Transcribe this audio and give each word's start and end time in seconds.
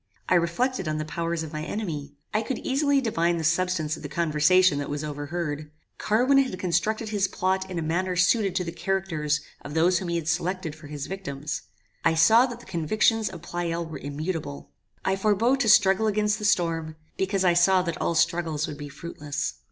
I 0.27 0.33
reflected 0.33 0.87
on 0.87 0.97
the 0.97 1.05
powers 1.05 1.43
of 1.43 1.53
my 1.53 1.63
enemy. 1.63 2.15
I 2.33 2.41
could 2.41 2.57
easily 2.57 3.01
divine 3.01 3.37
the 3.37 3.43
substance 3.43 3.95
of 3.95 4.01
the 4.01 4.09
conversation 4.09 4.79
that 4.79 4.89
was 4.89 5.03
overheard. 5.03 5.69
Carwin 5.99 6.39
had 6.39 6.57
constructed 6.59 7.09
his 7.09 7.27
plot 7.27 7.69
in 7.69 7.77
a 7.77 7.83
manner 7.83 8.15
suited 8.15 8.55
to 8.55 8.63
the 8.63 8.71
characters 8.71 9.41
of 9.63 9.75
those 9.75 9.99
whom 9.99 10.07
he 10.07 10.15
had 10.15 10.27
selected 10.27 10.73
for 10.73 10.87
his 10.87 11.05
victims. 11.05 11.61
I 12.03 12.15
saw 12.15 12.47
that 12.47 12.59
the 12.61 12.65
convictions 12.65 13.29
of 13.29 13.43
Pleyel 13.43 13.85
were 13.85 13.99
immutable. 13.99 14.71
I 15.05 15.15
forbore 15.15 15.55
to 15.59 15.69
struggle 15.69 16.07
against 16.07 16.39
the 16.39 16.45
storm, 16.45 16.95
because 17.15 17.45
I 17.45 17.53
saw 17.53 17.83
that 17.83 18.01
all 18.01 18.15
struggles 18.15 18.65
would 18.65 18.79
be 18.79 18.89
fruitless. 18.89 19.53